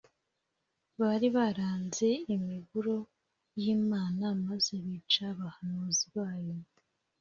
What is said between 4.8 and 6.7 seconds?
bica abahanuzi bayo